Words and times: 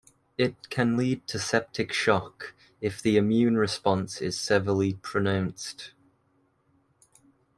It 0.35 0.71
can 0.71 0.97
lead 0.97 1.27
to 1.27 1.37
septic 1.37 1.93
shock, 1.93 2.55
if 2.81 3.03
the 3.03 3.17
immune 3.17 3.55
response 3.55 4.19
is 4.19 4.35
severely 4.39 4.95
pronounced. 5.03 5.91